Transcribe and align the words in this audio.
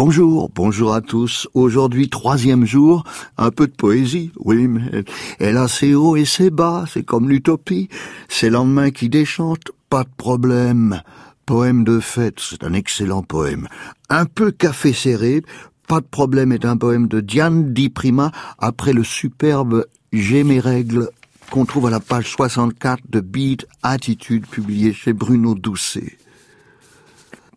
Bonjour, 0.00 0.48
bonjour 0.54 0.94
à 0.94 1.00
tous. 1.00 1.48
Aujourd'hui, 1.54 2.08
troisième 2.08 2.64
jour, 2.64 3.02
un 3.36 3.50
peu 3.50 3.66
de 3.66 3.72
poésie. 3.72 4.30
Oui, 4.38 4.68
mais 4.68 5.02
elle 5.40 5.56
a 5.56 5.66
ses 5.66 5.92
hauts 5.92 6.14
et 6.14 6.24
ses 6.24 6.50
bas, 6.50 6.84
c'est 6.88 7.02
comme 7.02 7.28
l'utopie. 7.28 7.88
C'est 8.28 8.48
lendemain 8.48 8.92
qui 8.92 9.08
déchante, 9.08 9.72
pas 9.90 10.04
de 10.04 10.10
problème. 10.16 11.02
Poème 11.46 11.82
de 11.82 11.98
fête, 11.98 12.38
c'est 12.38 12.62
un 12.62 12.74
excellent 12.74 13.24
poème. 13.24 13.66
Un 14.08 14.24
peu 14.24 14.52
café 14.52 14.92
serré, 14.92 15.42
pas 15.88 16.00
de 16.00 16.06
problème 16.06 16.52
est 16.52 16.64
un 16.64 16.76
poème 16.76 17.08
de 17.08 17.18
Diane 17.18 17.74
Di 17.74 17.88
Prima 17.88 18.30
après 18.60 18.92
le 18.92 19.02
superbe 19.02 19.84
J'ai 20.12 20.44
mes 20.44 20.60
règles 20.60 21.10
qu'on 21.50 21.64
trouve 21.64 21.88
à 21.88 21.90
la 21.90 21.98
page 21.98 22.30
64 22.30 23.02
de 23.10 23.18
Beat 23.18 23.66
Attitude 23.82 24.46
publié 24.46 24.92
chez 24.92 25.12
Bruno 25.12 25.56
Doucet. 25.56 26.18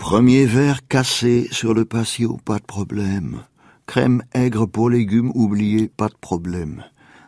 Premier 0.01 0.47
verre 0.47 0.87
cassé 0.87 1.47
sur 1.51 1.75
le 1.75 1.85
patio, 1.85 2.37
pas 2.43 2.57
de 2.57 2.63
problème. 2.63 3.43
Crème 3.85 4.23
aigre 4.33 4.65
pour 4.65 4.89
légumes 4.89 5.31
oublié, 5.35 5.89
pas 5.95 6.07
de 6.07 6.15
problème. 6.19 6.83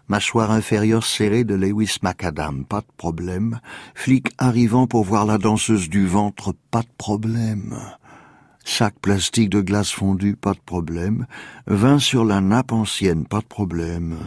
Mâchoire 0.07 0.49
inférieure 0.49 1.05
serrée 1.05 1.43
de 1.43 1.53
Lewis 1.53 1.99
Macadam, 2.01 2.65
pas 2.65 2.81
de 2.81 2.87
problème. 2.97 3.59
Flic 3.93 4.29
arrivant 4.39 4.87
pour 4.87 5.03
voir 5.03 5.27
la 5.27 5.37
danseuse 5.37 5.87
du 5.87 6.07
ventre, 6.07 6.55
pas 6.71 6.81
de 6.81 6.91
problème. 6.97 7.77
Sac 8.65 8.95
plastique 8.99 9.51
de 9.51 9.61
glace 9.61 9.91
fondue, 9.91 10.35
pas 10.35 10.53
de 10.53 10.61
problème. 10.65 11.27
Vin 11.67 11.99
sur 11.99 12.25
la 12.25 12.41
nappe 12.41 12.71
ancienne, 12.71 13.27
pas 13.27 13.41
de 13.41 13.45
problème. 13.45 14.17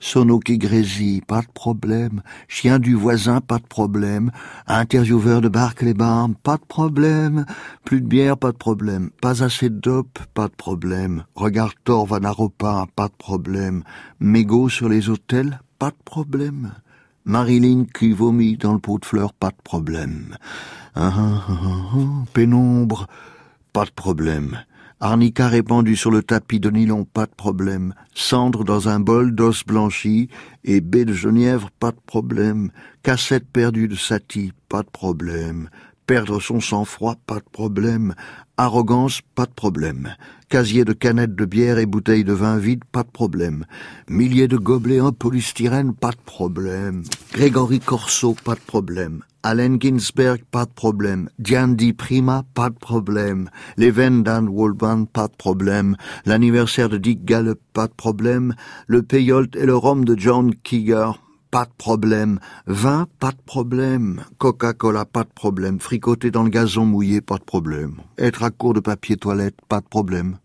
Sono 0.00 0.38
qui 0.38 0.58
grésille, 0.58 1.20
pas 1.20 1.40
de 1.40 1.52
problème. 1.52 2.22
Chien 2.48 2.78
du 2.78 2.94
voisin, 2.94 3.40
pas 3.40 3.58
de 3.58 3.66
problème. 3.66 4.30
Intervieweur 4.66 5.40
de 5.40 5.50
les 5.82 5.94
Barnes, 5.94 6.34
pas 6.34 6.56
de 6.56 6.64
problème. 6.64 7.46
Plus 7.84 8.00
de 8.00 8.06
bière, 8.06 8.36
pas 8.36 8.52
de 8.52 8.56
problème. 8.56 9.10
Pas 9.20 9.42
assez 9.42 9.70
de 9.70 9.78
dope, 9.78 10.18
pas 10.34 10.48
de 10.48 10.54
problème. 10.54 11.24
Regard 11.34 11.74
tort 11.84 12.06
Vanaropa, 12.06 12.86
pas 12.94 13.08
de 13.08 13.16
problème. 13.16 13.82
Mégots 14.20 14.68
sur 14.68 14.88
les 14.88 15.08
hôtels, 15.08 15.60
pas 15.78 15.90
de 15.90 16.02
problème. 16.04 16.72
Marilyn 17.24 17.86
qui 17.92 18.12
vomit 18.12 18.56
dans 18.56 18.72
le 18.72 18.78
pot 18.78 18.98
de 18.98 19.04
fleurs, 19.04 19.32
pas 19.32 19.50
de 19.50 19.62
problème. 19.64 20.36
Ah, 20.94 21.12
ah, 21.14 21.44
ah, 21.48 22.24
pénombre, 22.32 23.08
pas 23.72 23.84
de 23.84 23.90
problème. 23.90 24.58
Arnica 24.98 25.48
répandu 25.48 25.94
sur 25.94 26.10
le 26.10 26.22
tapis 26.22 26.58
de 26.58 26.70
nylon, 26.70 27.04
pas 27.04 27.26
de 27.26 27.34
problème. 27.36 27.92
Cendre 28.14 28.64
dans 28.64 28.88
un 28.88 28.98
bol 28.98 29.34
d'os 29.34 29.62
blanchi 29.62 30.30
et 30.64 30.80
baie 30.80 31.04
de 31.04 31.12
genièvre, 31.12 31.70
pas 31.78 31.90
de 31.90 32.00
problème. 32.06 32.70
Cassette 33.02 33.46
perdue 33.46 33.88
de 33.88 33.94
Satie, 33.94 34.52
pas 34.70 34.82
de 34.82 34.88
problème. 34.88 35.68
Perdre 36.06 36.38
son 36.40 36.60
sang-froid, 36.60 37.16
pas 37.26 37.40
de 37.40 37.50
problème. 37.50 38.14
Arrogance, 38.56 39.22
pas 39.34 39.46
de 39.46 39.50
problème. 39.50 40.14
Casier 40.48 40.84
de 40.84 40.92
canettes 40.92 41.34
de 41.34 41.44
bière 41.44 41.78
et 41.78 41.86
bouteilles 41.86 42.22
de 42.22 42.32
vin 42.32 42.58
vide, 42.58 42.84
pas 42.92 43.02
de 43.02 43.10
problème. 43.10 43.64
Milliers 44.08 44.46
de 44.46 44.56
gobelets 44.56 45.00
en 45.00 45.10
polystyrène, 45.10 45.94
pas 45.94 46.12
de 46.12 46.22
problème. 46.24 47.02
Grégory 47.32 47.80
Corso, 47.80 48.36
pas 48.44 48.54
de 48.54 48.60
problème. 48.60 49.24
Allen 49.42 49.78
Ginsberg, 49.82 50.44
pas 50.50 50.64
de 50.64 50.70
problème. 50.70 51.28
Diane 51.40 51.74
Di 51.74 51.92
Prima, 51.92 52.44
pas 52.54 52.70
de 52.70 52.78
problème. 52.78 53.50
Les 53.76 53.90
veines 53.90 54.22
d'Anne 54.22 54.48
Wolban, 54.48 55.06
pas 55.06 55.26
de 55.26 55.34
problème. 55.36 55.96
L'anniversaire 56.24 56.88
de 56.88 56.98
Dick 56.98 57.24
Gallup, 57.24 57.58
pas 57.72 57.88
de 57.88 57.94
problème. 57.94 58.54
Le 58.86 59.02
payolt 59.02 59.56
et 59.56 59.66
le 59.66 59.76
rhum 59.76 60.04
de 60.04 60.16
John 60.16 60.54
Kiger, 60.62 61.20
pas 61.50 61.64
de 61.64 61.70
problème. 61.78 62.38
Vin, 62.66 63.06
pas 63.18 63.32
de 63.32 63.40
problème. 63.44 64.24
Coca-Cola, 64.38 65.04
pas 65.04 65.24
de 65.24 65.32
problème. 65.34 65.80
Fricoter 65.80 66.30
dans 66.30 66.42
le 66.42 66.50
gazon 66.50 66.84
mouillé, 66.84 67.20
pas 67.20 67.38
de 67.38 67.44
problème. 67.44 67.96
Être 68.18 68.42
à 68.42 68.50
court 68.50 68.74
de 68.74 68.80
papier 68.80 69.16
toilette, 69.16 69.56
pas 69.68 69.80
de 69.80 69.86
problème. 69.86 70.38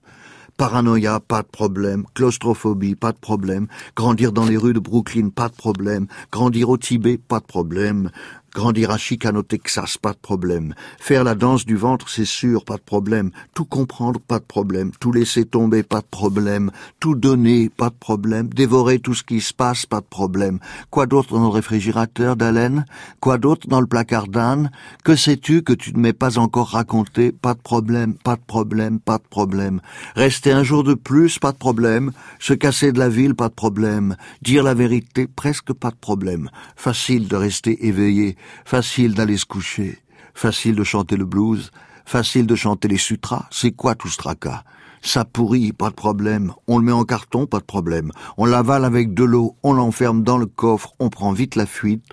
Paranoïa, 0.57 1.19
pas 1.19 1.41
de 1.41 1.47
problème. 1.47 2.05
Claustrophobie, 2.13 2.95
pas 2.95 3.13
de 3.13 3.17
problème. 3.17 3.67
Grandir 3.95 4.31
dans 4.31 4.45
les 4.45 4.57
rues 4.57 4.73
de 4.73 4.79
Brooklyn, 4.79 5.29
pas 5.29 5.49
de 5.49 5.55
problème. 5.55 6.07
Grandir 6.31 6.69
au 6.69 6.77
Tibet, 6.77 7.17
pas 7.17 7.39
de 7.39 7.45
problème. 7.45 8.11
Grandir 8.53 8.91
à 8.91 8.97
Chicano, 8.97 9.43
Texas, 9.43 9.97
pas 9.97 10.11
de 10.11 10.17
problème. 10.17 10.75
Faire 10.99 11.23
la 11.23 11.35
danse 11.35 11.65
du 11.65 11.77
ventre, 11.77 12.09
c'est 12.09 12.25
sûr, 12.25 12.65
pas 12.65 12.75
de 12.75 12.81
problème. 12.81 13.31
Tout 13.53 13.63
comprendre, 13.63 14.19
pas 14.19 14.39
de 14.39 14.43
problème. 14.43 14.91
Tout 14.99 15.13
laisser 15.13 15.45
tomber, 15.45 15.83
pas 15.83 16.01
de 16.01 16.07
problème. 16.11 16.69
Tout 16.99 17.15
donner, 17.15 17.69
pas 17.69 17.89
de 17.89 17.95
problème. 17.95 18.49
Dévorer 18.49 18.99
tout 18.99 19.13
ce 19.13 19.23
qui 19.23 19.39
se 19.39 19.53
passe, 19.53 19.85
pas 19.85 20.01
de 20.01 20.05
problème. 20.05 20.59
Quoi 20.89 21.05
d'autre 21.05 21.33
dans 21.33 21.43
le 21.43 21.47
réfrigérateur 21.47 22.35
d'Haleine 22.35 22.85
Quoi 23.21 23.37
d'autre 23.37 23.69
dans 23.69 23.79
le 23.79 23.87
placard 23.87 24.27
d'Anne 24.27 24.69
Que 25.05 25.15
sais-tu 25.15 25.63
que 25.63 25.71
tu 25.71 25.93
ne 25.93 25.99
m'aies 25.99 26.11
pas 26.11 26.37
encore 26.37 26.71
raconté 26.71 27.31
Pas 27.31 27.53
de 27.53 27.61
problème, 27.61 28.15
pas 28.15 28.35
de 28.35 28.43
problème, 28.45 28.99
pas 28.99 29.17
de 29.17 29.27
problème. 29.29 29.79
Rester 30.17 30.51
un 30.51 30.63
jour 30.63 30.83
de 30.83 30.93
plus, 30.93 31.39
pas 31.39 31.53
de 31.53 31.57
problème. 31.57 32.11
Se 32.39 32.53
casser 32.53 32.91
de 32.91 32.99
la 32.99 33.07
ville, 33.07 33.33
pas 33.33 33.47
de 33.47 33.53
problème. 33.53 34.17
Dire 34.41 34.63
la 34.63 34.73
vérité, 34.73 35.25
presque 35.25 35.71
pas 35.71 35.91
de 35.91 35.95
problème. 35.95 36.49
Facile 36.75 37.29
de 37.29 37.37
rester 37.37 37.87
éveillé 37.87 38.35
Facile 38.65 39.13
d'aller 39.13 39.37
se 39.37 39.45
coucher, 39.45 39.99
facile 40.33 40.75
de 40.75 40.83
chanter 40.83 41.17
le 41.17 41.25
blues, 41.25 41.71
facile 42.05 42.47
de 42.47 42.55
chanter 42.55 42.87
les 42.87 42.97
sutras. 42.97 43.47
C'est 43.51 43.71
quoi 43.71 43.95
tout 43.95 44.07
ce 44.07 44.17
tracas? 44.17 44.63
Ça 45.01 45.25
pourrit, 45.25 45.73
pas 45.73 45.89
de 45.89 45.95
problème. 45.95 46.53
On 46.67 46.77
le 46.77 46.85
met 46.85 46.91
en 46.91 47.05
carton, 47.05 47.47
pas 47.47 47.59
de 47.59 47.65
problème. 47.65 48.11
On 48.37 48.45
l'avale 48.45 48.85
avec 48.85 49.13
de 49.13 49.23
l'eau, 49.23 49.55
on 49.63 49.73
l'enferme 49.73 50.23
dans 50.23 50.37
le 50.37 50.45
coffre, 50.45 50.93
on 50.99 51.09
prend 51.09 51.31
vite 51.31 51.55
la 51.55 51.65
fuite. 51.65 52.05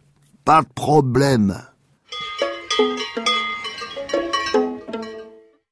Pas 0.45 0.63
de 0.63 0.69
problème. 0.75 1.61